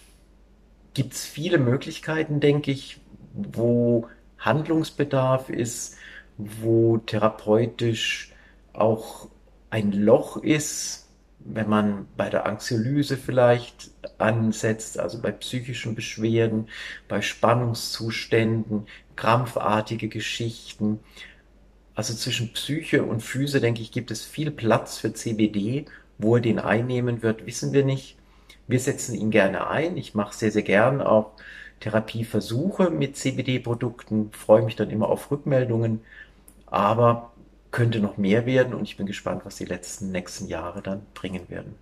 gibt 0.96 1.14
es 1.14 1.25
viele 1.25 1.60
Möglichkeiten, 1.60 2.40
denke 2.40 2.72
ich, 2.72 3.00
wo 3.34 4.08
Handlungsbedarf 4.40 5.50
ist, 5.50 5.98
wo 6.38 6.98
therapeutisch 6.98 8.34
auch 8.74 9.28
ein 9.70 9.92
Loch 9.92 10.38
ist, 10.38 11.08
wenn 11.40 11.70
man 11.70 12.08
bei 12.18 12.30
der 12.30 12.46
Anxiolyse 12.48 13.18
vielleicht 13.18 13.92
ansetzt, 14.18 15.00
also 15.00 15.22
bei 15.22 15.32
psychischen 15.32 15.94
Beschwerden, 15.94 16.70
bei 17.08 17.22
Spannungszuständen, 17.22 18.88
krampfartige 19.16 20.08
Geschichten. 20.08 21.00
Also 21.94 22.14
zwischen 22.14 22.52
Psyche 22.54 23.04
und 23.04 23.22
Füße, 23.22 23.62
denke 23.62 23.82
ich, 23.82 23.92
gibt 23.92 24.12
es 24.12 24.25
viel 24.25 24.50
Platz 24.50 24.98
für 24.98 25.14
CBD. 25.14 25.86
Wo 26.18 26.36
er 26.36 26.42
den 26.42 26.60
einnehmen 26.60 27.22
wird, 27.22 27.46
wissen 27.46 27.74
wir 27.74 27.84
nicht. 27.84 28.18
Wir 28.67 28.79
setzen 28.79 29.15
ihn 29.15 29.31
gerne 29.31 29.67
ein. 29.67 29.98
Ich 29.98 30.15
mache 30.15 30.36
sehr, 30.36 30.51
sehr 30.51 30.63
gern 30.63 31.01
auch 31.01 31.31
Therapieversuche 31.79 32.89
mit 32.89 33.17
CBD-Produkten, 33.17 34.31
freue 34.31 34.63
mich 34.63 34.75
dann 34.75 34.89
immer 34.89 35.10
auf 35.10 35.29
Rückmeldungen, 35.29 36.01
aber 36.67 37.31
könnte 37.72 38.00
noch 38.00 38.17
mehr 38.17 38.45
werden 38.45 38.74
und 38.74 38.84
ich 38.84 38.95
bin 38.95 39.05
gespannt, 39.05 39.41
was 39.43 39.57
die 39.57 39.65
letzten 39.65 40.12
nächsten 40.12 40.48
Jahre 40.48 40.81
dann 40.81 41.01
bringen 41.13 41.50
werden. 41.50 41.75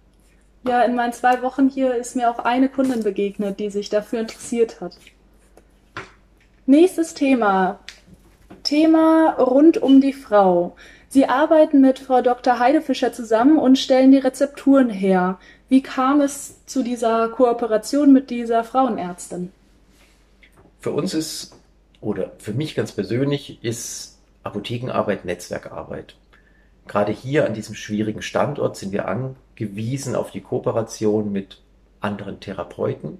Ja, 0.67 0.81
in 0.81 0.95
meinen 0.95 1.13
zwei 1.13 1.41
Wochen 1.41 1.69
hier 1.69 1.95
ist 1.95 2.15
mir 2.15 2.31
auch 2.31 2.39
eine 2.39 2.69
Kundin 2.69 3.03
begegnet, 3.03 3.59
die 3.59 3.69
sich 3.69 3.89
dafür 3.89 4.21
interessiert 4.21 4.81
hat. 4.81 4.97
Nächstes 6.65 7.13
Thema. 7.13 7.79
Thema 8.63 9.33
rund 9.33 9.77
um 9.77 9.99
die 9.99 10.13
Frau. 10.13 10.75
Sie 11.09 11.27
arbeiten 11.27 11.81
mit 11.81 11.99
Frau 11.99 12.21
Dr. 12.21 12.59
Heidefischer 12.59 13.13
zusammen 13.13 13.59
und 13.59 13.77
stellen 13.77 14.11
die 14.11 14.17
Rezepturen 14.17 14.89
her. 14.89 15.37
Wie 15.73 15.81
kam 15.81 16.21
es 16.21 16.63
zu 16.67 16.83
dieser 16.83 17.29
Kooperation 17.29 18.13
mit 18.13 18.29
dieser 18.29 18.63
Frauenärztin? 18.63 19.51
Für 20.79 20.91
uns 20.91 21.15
ist, 21.15 21.55
oder 21.99 22.33
für 22.37 22.53
mich 22.53 22.75
ganz 22.75 22.91
persönlich, 22.91 23.57
ist 23.63 24.19
Apothekenarbeit 24.43 25.25
Netzwerkarbeit. 25.25 26.15
Gerade 26.85 27.11
hier 27.11 27.47
an 27.47 27.55
diesem 27.55 27.73
schwierigen 27.73 28.21
Standort 28.21 28.77
sind 28.77 28.91
wir 28.91 29.07
angewiesen 29.07 30.15
auf 30.15 30.29
die 30.29 30.41
Kooperation 30.41 31.31
mit 31.31 31.59
anderen 32.01 32.39
Therapeuten. 32.39 33.17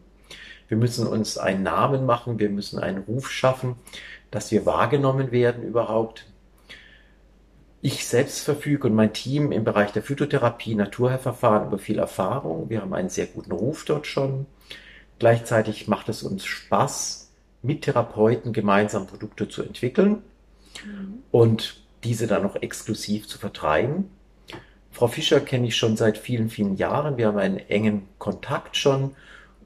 Wir 0.67 0.77
müssen 0.77 1.07
uns 1.07 1.39
einen 1.39 1.63
Namen 1.63 2.05
machen, 2.05 2.37
wir 2.37 2.51
müssen 2.51 2.77
einen 2.77 2.99
Ruf 2.99 3.31
schaffen, 3.31 3.77
dass 4.29 4.51
wir 4.51 4.67
wahrgenommen 4.67 5.31
werden 5.31 5.63
überhaupt. 5.63 6.27
Ich 7.85 8.07
selbst 8.07 8.45
verfüge 8.45 8.87
und 8.87 8.95
mein 8.95 9.11
Team 9.11 9.51
im 9.51 9.65
Bereich 9.65 9.91
der 9.91 10.03
Phytotherapie, 10.03 10.73
Naturheilverfahren 10.73 11.67
über 11.67 11.77
viel 11.77 11.99
Erfahrung. 11.99 12.69
Wir 12.69 12.81
haben 12.81 12.93
einen 12.93 13.09
sehr 13.09 13.25
guten 13.25 13.51
Ruf 13.51 13.83
dort 13.83 14.07
schon. 14.07 14.45
Gleichzeitig 15.19 15.89
macht 15.89 16.07
es 16.07 16.23
uns 16.23 16.45
Spaß, 16.45 17.29
mit 17.61 17.81
Therapeuten 17.81 18.53
gemeinsam 18.53 19.05
Produkte 19.05 19.49
zu 19.49 19.63
entwickeln 19.63 20.23
mhm. 20.85 21.23
und 21.31 21.81
diese 22.05 22.25
dann 22.25 22.43
noch 22.43 22.55
exklusiv 22.55 23.27
zu 23.27 23.37
vertreiben. 23.37 24.09
Frau 24.93 25.09
Fischer 25.09 25.41
kenne 25.41 25.67
ich 25.67 25.75
schon 25.75 25.97
seit 25.97 26.17
vielen, 26.17 26.49
vielen 26.49 26.77
Jahren. 26.77 27.17
Wir 27.17 27.27
haben 27.27 27.37
einen 27.37 27.57
engen 27.57 28.07
Kontakt 28.17 28.77
schon 28.77 29.13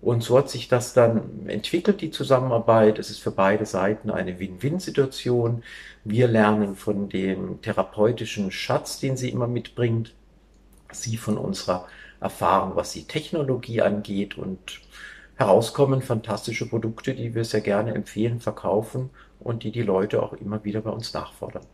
Und 0.02 0.24
so 0.24 0.38
hat 0.38 0.50
sich 0.50 0.68
das 0.68 0.94
dann 0.94 1.48
entwickelt, 1.48 2.02
die 2.02 2.12
Zusammenarbeit. 2.12 3.00
Es 3.00 3.10
ist 3.10 3.20
für 3.20 3.32
beide 3.32 3.66
Seiten 3.66 4.12
eine 4.12 4.40
Win-Win-Situation. 4.40 5.64
Wir 6.04 6.28
lernen 6.28 6.76
von 6.76 7.10
dem 7.10 7.62
therapeutischen 7.62 8.52
Schatz, 8.52 9.00
den 9.00 9.18
sie 9.18 9.30
immer 9.30 9.48
mitbringt. 9.48 10.14
Sie 10.92 11.18
von 11.18 11.38
unserer 11.38 11.88
Erfahrung, 12.22 12.76
was 12.76 12.92
die 12.92 13.06
Technologie 13.06 13.82
angeht. 13.82 14.38
Und 14.38 14.82
herauskommen 15.36 16.02
fantastische 16.02 16.68
Produkte, 16.68 17.14
die 17.14 17.34
wir 17.34 17.44
sehr 17.44 17.62
gerne 17.62 17.94
empfehlen, 17.94 18.40
verkaufen 18.40 19.10
und 19.40 19.64
die 19.64 19.72
die 19.72 19.84
Leute 19.84 20.22
auch 20.22 20.34
immer 20.34 20.64
wieder 20.64 20.82
bei 20.82 20.90
uns 20.90 21.14
nachfordern. 21.14 21.66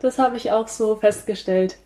Das 0.00 0.18
habe 0.18 0.36
ich 0.36 0.50
auch 0.50 0.68
so 0.68 0.96
festgestellt. 0.96 1.76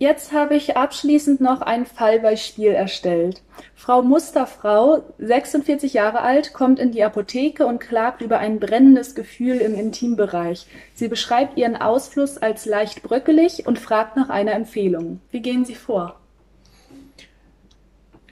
Jetzt 0.00 0.32
habe 0.32 0.54
ich 0.54 0.76
abschließend 0.76 1.40
noch 1.40 1.60
ein 1.60 1.84
Fallbeispiel 1.84 2.70
erstellt. 2.70 3.42
Frau 3.74 4.00
Musterfrau, 4.02 5.02
46 5.18 5.92
Jahre 5.92 6.20
alt, 6.20 6.52
kommt 6.52 6.78
in 6.78 6.92
die 6.92 7.02
Apotheke 7.02 7.66
und 7.66 7.80
klagt 7.80 8.22
über 8.22 8.38
ein 8.38 8.60
brennendes 8.60 9.16
Gefühl 9.16 9.56
im 9.56 9.74
Intimbereich. 9.74 10.66
Sie 10.94 11.08
beschreibt 11.08 11.58
ihren 11.58 11.74
Ausfluss 11.74 12.38
als 12.38 12.64
leicht 12.64 13.02
bröckelig 13.02 13.66
und 13.66 13.80
fragt 13.80 14.16
nach 14.16 14.28
einer 14.28 14.52
Empfehlung. 14.52 15.20
Wie 15.32 15.40
gehen 15.40 15.64
Sie 15.64 15.74
vor? 15.74 16.20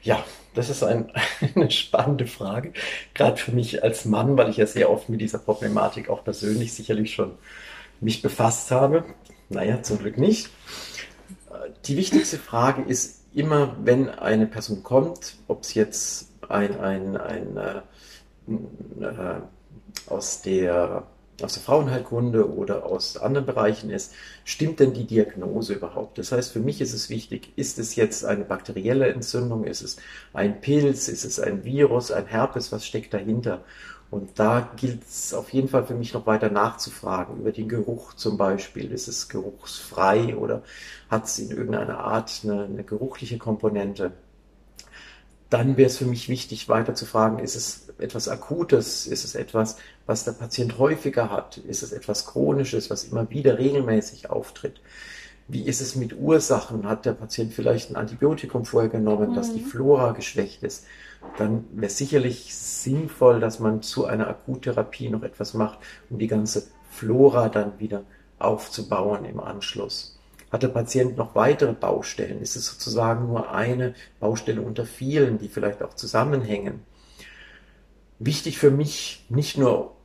Ja, 0.02 0.25
das 0.54 0.70
ist 0.70 0.85
ein, 0.85 1.11
eine 1.56 1.73
spannende 1.73 2.28
Frage, 2.28 2.75
gerade 3.12 3.38
für 3.38 3.50
mich 3.50 3.82
als 3.82 4.04
Mann, 4.04 4.37
weil 4.37 4.50
ich 4.50 4.58
ja 4.58 4.66
sehr 4.66 4.88
oft 4.88 5.08
mit 5.08 5.20
dieser 5.20 5.38
Problematik 5.38 6.11
auch 6.11 6.23
persönlich 6.23 6.75
sicherlich 6.75 7.12
schon 7.12 7.32
mich 8.00 8.23
befasst 8.23 8.70
habe. 8.70 9.04
Naja, 9.49 9.82
zum 9.82 9.99
Glück 9.99 10.16
nicht. 10.16 10.49
Die 11.87 11.96
wichtigste 11.96 12.38
Frage 12.38 12.82
ist 12.82 13.23
immer, 13.35 13.76
wenn 13.82 14.08
eine 14.08 14.46
Person 14.46 14.82
kommt, 14.82 15.37
ob 15.49 15.62
es 15.62 15.75
jetzt 15.75 16.30
ein, 16.49 16.78
ein, 16.80 17.16
ein 17.16 17.56
äh, 17.56 19.02
äh, 19.04 19.40
aus 20.08 20.42
der 20.42 21.06
aus 21.42 21.54
der 21.54 21.62
Frauenheilkunde 21.62 22.50
oder 22.50 22.87
aus 22.87 23.16
anderen 23.16 23.46
Bereichen 23.46 23.90
ist, 23.90 24.14
stimmt 24.44 24.80
denn 24.80 24.94
die 24.94 25.04
Diagnose 25.04 25.75
überhaupt? 25.75 26.18
Das 26.18 26.32
heißt, 26.32 26.52
für 26.52 26.61
mich 26.61 26.80
ist 26.80 26.94
es 26.94 27.11
wichtig, 27.11 27.52
ist 27.56 27.78
es 27.78 27.94
jetzt 27.94 28.25
eine 28.25 28.44
bakterielle 28.44 29.08
Entzündung, 29.08 29.64
ist 29.64 29.82
es 29.82 29.96
ein 30.32 30.61
Pilz, 30.61 31.08
ist 31.08 31.25
es 31.25 31.38
ein 31.38 31.64
Virus, 31.64 32.11
ein 32.11 32.26
Herpes, 32.26 32.73
was 32.73 32.87
steckt 32.87 33.12
dahinter? 33.12 33.62
Und 34.10 34.38
da 34.38 34.70
gilt 34.76 35.02
es 35.04 35.34
auf 35.34 35.50
jeden 35.50 35.68
Fall 35.68 35.84
für 35.84 35.94
mich 35.94 36.14
noch 36.14 36.26
weiter 36.26 36.48
nachzufragen, 36.48 37.40
über 37.40 37.50
den 37.50 37.68
Geruch 37.68 38.14
zum 38.14 38.36
Beispiel. 38.36 38.92
Ist 38.92 39.08
es 39.08 39.28
geruchsfrei 39.28 40.36
oder 40.36 40.62
hat 41.10 41.25
es 41.26 41.38
in 41.38 41.50
irgendeiner 41.50 41.98
Art 41.98 42.40
eine, 42.44 42.64
eine 42.64 42.84
geruchliche 42.84 43.38
Komponente? 43.38 44.12
Dann 45.50 45.76
wäre 45.76 45.88
es 45.88 45.98
für 45.98 46.06
mich 46.06 46.28
wichtig, 46.28 46.68
weiter 46.68 46.94
zu 46.94 47.06
fragen, 47.06 47.38
ist 47.38 47.56
es 47.56 47.88
etwas 47.98 48.28
Akutes? 48.28 49.06
Ist 49.06 49.25
es 49.25 49.34
etwas, 49.34 49.76
was 50.06 50.25
der 50.25 50.32
Patient 50.32 50.78
häufiger 50.78 51.30
hat? 51.30 51.58
Ist 51.58 51.82
es 51.82 51.92
etwas 51.92 52.26
Chronisches, 52.26 52.90
was 52.90 53.04
immer 53.04 53.28
wieder 53.30 53.58
regelmäßig 53.58 54.30
auftritt? 54.30 54.80
Wie 55.48 55.62
ist 55.62 55.80
es 55.80 55.94
mit 55.94 56.18
Ursachen? 56.18 56.88
Hat 56.88 57.06
der 57.06 57.12
Patient 57.12 57.52
vielleicht 57.52 57.90
ein 57.90 57.96
Antibiotikum 57.96 58.64
vorher 58.64 58.90
genommen, 58.90 59.30
mhm. 59.30 59.34
dass 59.34 59.52
die. 59.52 59.60
Flora 59.60 60.12
geschwächt 60.12 60.62
ist? 60.62 60.84
Dann 61.38 61.64
wäre 61.73 61.90
sicherlich 61.90 62.54
sinnvoll, 62.54 63.40
dass 63.40 63.61
man 63.61 63.83
zu 63.83 64.06
einer 64.06 64.28
Akuttherapie 64.28 65.09
noch 65.09 65.23
etwas 65.23 65.54
macht, 65.54 65.78
um 66.11 66.18
die 66.18 66.28
ganze 66.28 66.68
Flora 66.90 67.49
dann 67.49 67.78
wieder 67.78 68.04
aufzubauen 68.38 69.25
im 69.25 69.40
Anschluss. 69.40 70.18
Hat 70.52 70.62
der 70.62 70.68
Patient 70.68 71.16
noch 71.16 71.35
weitere 71.35 71.73
Baustellen? 71.73 72.40
Ist 72.40 72.56
es 72.56 72.66
sozusagen 72.66 73.26
nur 73.26 73.50
eine 73.50 73.95
Baustelle 74.21 74.62
unter 74.62 74.87
vielen, 74.87 75.38
die 75.38 75.49
vielleicht 75.49 75.83
auch 75.83 75.95
zusammenhängen? 75.95 76.82
Wichtig 78.19 78.58
für 78.58 78.71
mich, 78.71 79.26
nicht 79.28 79.58
nur 79.58 79.96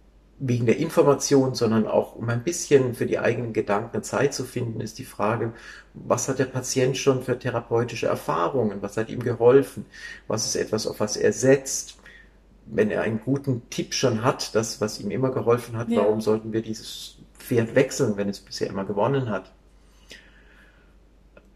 wegen 0.44 0.66
der 0.66 0.78
Information, 0.78 1.54
sondern 1.54 1.86
auch 1.86 2.16
um 2.16 2.28
ein 2.30 2.44
bisschen 2.44 2.96
für 2.96 3.06
die 3.06 3.20
eigenen 3.20 3.54
Gedanken 3.54 4.02
Zeit 4.02 4.34
zu 4.34 4.44
finden, 4.44 4.82
ist 4.82 4.98
die 4.98 5.06
Frage, 5.06 5.54
was 5.94 6.28
hat 6.28 6.40
der 6.40 6.46
Patient 6.46 6.98
schon 6.98 7.22
für 7.22 7.38
therapeutische 7.38 8.08
Erfahrungen? 8.08 8.82
Was 8.82 8.98
hat 8.98 9.10
ihm 9.10 9.22
geholfen? 9.22 9.86
Was 10.28 10.48
ist 10.48 10.56
etwas, 10.56 10.88
auf 10.88 11.00
was 11.00 11.16
er 11.16 11.32
setzt? 11.32 11.98
Wenn 12.66 12.90
er 12.90 13.04
einen 13.04 13.22
guten 13.22 13.70
Tipp 13.70 13.94
schon 13.94 14.24
hat, 14.24 14.56
das, 14.56 14.82
was 14.82 15.00
ihm 15.00 15.12
immer 15.12 15.30
geholfen 15.30 15.78
hat, 15.78 15.90
ja. 15.90 16.00
warum 16.00 16.22
sollten 16.22 16.54
wir 16.54 16.64
dieses 16.64 17.18
Pferd 17.38 17.76
wechseln, 17.76 18.18
wenn 18.18 18.28
es 18.28 18.40
bisher 18.40 18.68
immer 18.68 18.86
gewonnen 18.86 19.30
hat? 19.30 19.52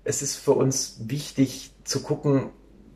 Es 0.04 0.22
ist 0.22 0.36
für 0.36 0.52
uns 0.52 0.98
wichtig 1.00 1.72
zu 1.86 2.02
gucken, 2.04 2.52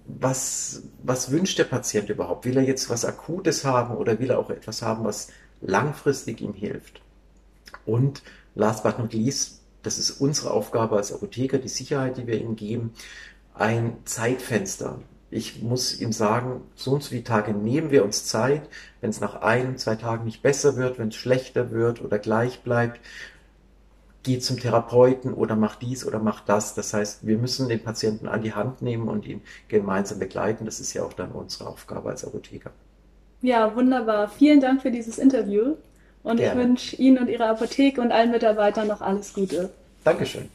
was, 0.05 0.83
was 1.01 1.31
wünscht 1.31 1.57
der 1.57 1.63
Patient 1.63 2.09
überhaupt? 2.09 2.45
Will 2.45 2.57
er 2.57 2.63
jetzt 2.63 2.91
was 2.91 3.05
Akutes 3.05 3.65
haben 3.65 3.95
oder 3.95 4.19
will 4.19 4.29
er 4.29 4.37
auch 4.37 4.51
etwas 4.51 4.83
haben, 4.83 5.03
was 5.03 5.29
langfristig 5.61 6.41
ihm 6.41 6.53
hilft. 6.53 7.01
Und 7.85 8.23
last 8.55 8.83
but 8.83 8.99
not 8.99 9.13
least, 9.13 9.61
das 9.83 9.97
ist 9.97 10.11
unsere 10.21 10.51
Aufgabe 10.51 10.97
als 10.97 11.13
Apotheker, 11.13 11.57
die 11.57 11.69
Sicherheit, 11.69 12.17
die 12.17 12.27
wir 12.27 12.39
ihm 12.39 12.55
geben, 12.55 12.93
ein 13.53 13.97
Zeitfenster. 14.05 14.99
Ich 15.31 15.61
muss 15.61 15.99
ihm 15.99 16.11
sagen, 16.11 16.61
so 16.75 16.91
und 16.91 17.03
so 17.03 17.09
viele 17.09 17.23
Tage 17.23 17.53
nehmen 17.53 17.91
wir 17.91 18.03
uns 18.03 18.25
Zeit. 18.25 18.67
Wenn 18.99 19.11
es 19.11 19.21
nach 19.21 19.41
ein, 19.41 19.77
zwei 19.77 19.95
Tagen 19.95 20.25
nicht 20.25 20.41
besser 20.41 20.75
wird, 20.75 20.97
wenn 20.97 21.09
es 21.09 21.15
schlechter 21.15 21.71
wird 21.71 22.01
oder 22.01 22.17
gleich 22.17 22.63
bleibt, 22.63 22.99
geh 24.23 24.39
zum 24.39 24.59
Therapeuten 24.59 25.33
oder 25.33 25.55
mach 25.55 25.75
dies 25.75 26.05
oder 26.05 26.19
mach 26.19 26.41
das. 26.41 26.73
Das 26.73 26.93
heißt, 26.93 27.27
wir 27.27 27.37
müssen 27.37 27.69
den 27.69 27.83
Patienten 27.83 28.27
an 28.27 28.41
die 28.41 28.53
Hand 28.53 28.81
nehmen 28.81 29.07
und 29.07 29.25
ihn 29.25 29.41
gemeinsam 29.67 30.19
begleiten. 30.19 30.65
Das 30.65 30.79
ist 30.79 30.93
ja 30.93 31.03
auch 31.03 31.13
dann 31.13 31.31
unsere 31.31 31.69
Aufgabe 31.69 32.09
als 32.09 32.25
Apotheker. 32.25 32.71
Ja, 33.41 33.75
wunderbar. 33.75 34.29
Vielen 34.29 34.59
Dank 34.59 34.81
für 34.81 34.91
dieses 34.91 35.17
Interview. 35.17 35.75
Und 36.23 36.37
Gerne. 36.37 36.61
ich 36.61 36.67
wünsche 36.67 36.95
Ihnen 36.97 37.17
und 37.19 37.29
Ihrer 37.29 37.49
Apotheke 37.49 38.01
und 38.01 38.11
allen 38.11 38.31
Mitarbeitern 38.31 38.87
noch 38.87 39.01
alles 39.01 39.33
Gute. 39.33 39.69
Dankeschön. 40.03 40.49